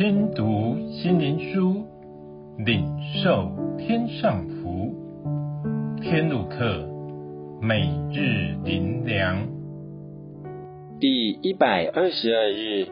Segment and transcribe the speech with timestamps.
[0.00, 1.84] 听读心灵书，
[2.56, 2.86] 领
[3.22, 4.94] 受天上福。
[6.00, 6.88] 天路客，
[7.60, 9.46] 每日灵粮，
[10.98, 12.86] 第一百二十二日，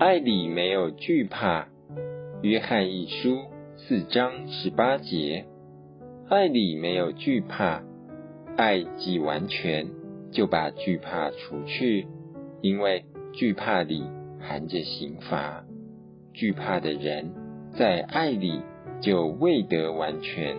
[0.00, 1.68] 爱里没有惧怕。
[2.42, 3.38] 约翰一书
[3.76, 5.44] 四章十八节，
[6.28, 7.84] 爱里没有惧怕，
[8.56, 9.86] 爱既完全，
[10.32, 12.08] 就把惧怕除去，
[12.62, 14.02] 因为惧怕里
[14.40, 15.64] 含着刑罚。
[16.38, 17.32] 惧怕的人
[17.76, 18.60] 在爱里
[19.00, 20.56] 就未得完全。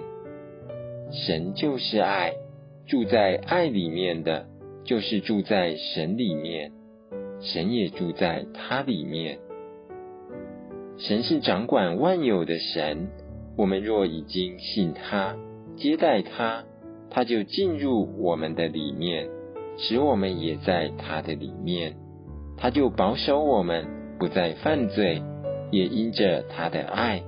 [1.10, 2.34] 神就是爱，
[2.86, 4.46] 住在爱里面的，
[4.84, 6.74] 就是住在神里面，
[7.40, 9.40] 神也住在他里面。
[10.98, 13.08] 神是掌管万有的神，
[13.58, 15.38] 我们若已经信他、
[15.78, 16.66] 接待他，
[17.10, 19.30] 他就进入我们的里面，
[19.78, 21.96] 使我们也在他的里面，
[22.58, 23.88] 他就保守我们
[24.20, 25.24] 不再犯罪。
[25.72, 27.24] 也因着他的爱，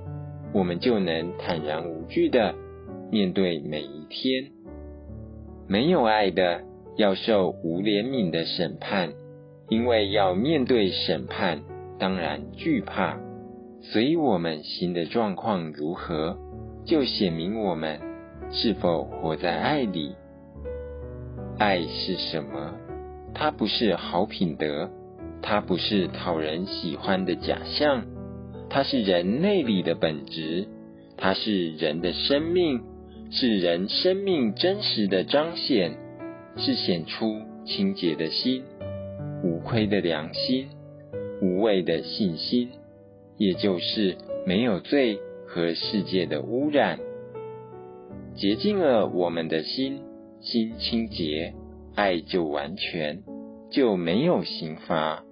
[0.52, 2.54] 我们就能坦然无惧的
[3.10, 4.50] 面对每一天。
[5.68, 6.62] 没有爱的，
[6.96, 9.12] 要受无怜悯的审判，
[9.68, 11.62] 因为要面对审判，
[11.98, 13.18] 当然惧怕。
[13.80, 16.36] 所以，我们心的状况如何，
[16.84, 17.98] 就显明我们
[18.50, 20.14] 是否活在爱里。
[21.58, 22.74] 爱是什么？
[23.34, 24.90] 它不是好品德，
[25.40, 28.04] 它不是讨人喜欢的假象。
[28.74, 30.66] 它是人内里的本质，
[31.18, 32.80] 它是人的生命，
[33.30, 35.98] 是人生命真实的彰显，
[36.56, 38.62] 是显出清洁的心、
[39.44, 40.68] 无愧的良心、
[41.42, 42.70] 无畏的信心，
[43.36, 46.98] 也就是没有罪和世界的污染，
[48.34, 50.00] 洁净了我们的心，
[50.40, 51.52] 心清洁，
[51.94, 53.22] 爱就完全，
[53.70, 55.22] 就没有刑罚，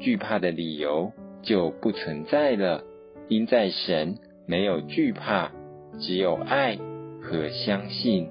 [0.00, 1.12] 惧怕的理由
[1.42, 2.82] 就不存在了。
[3.28, 5.52] 因在神没有惧怕，
[6.00, 6.76] 只有爱
[7.22, 8.28] 和相信。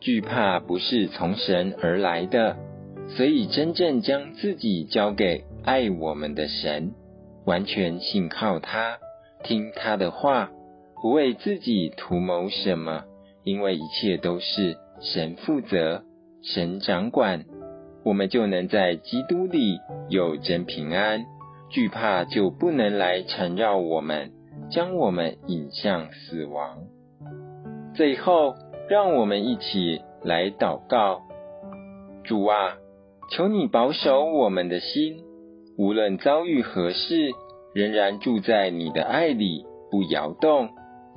[0.00, 2.56] 惧怕不是从神而来的，
[3.10, 6.92] 所以真正将自己交给爱我们的神，
[7.44, 8.98] 完全信靠他，
[9.44, 10.50] 听他的话，
[11.00, 13.04] 不为自己图谋什么，
[13.44, 16.02] 因为一切都是神负责、
[16.42, 17.44] 神掌管，
[18.04, 19.78] 我们就能在基督里
[20.08, 21.24] 有真平安。
[21.72, 24.30] 惧怕就不能来缠绕我们，
[24.70, 26.78] 将我们引向死亡。
[27.94, 28.54] 最后，
[28.90, 31.22] 让我们一起来祷告：
[32.24, 32.76] 主啊，
[33.30, 35.24] 求你保守我们的心，
[35.78, 37.30] 无论遭遇何事，
[37.74, 40.68] 仍然住在你的爱里，不摇动，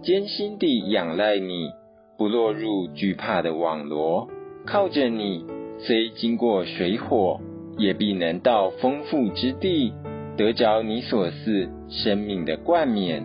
[0.04, 1.70] 坚心地仰赖你，
[2.18, 4.30] 不落入惧怕的网罗。
[4.66, 5.46] 靠着你，
[5.80, 7.42] 虽经过水火，
[7.78, 9.94] 也必能到丰富之地。
[10.38, 13.24] 得着你所赐生命的冠冕，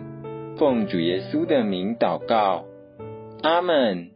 [0.57, 2.65] 奉主耶稣的名祷告，
[3.43, 4.11] 阿门。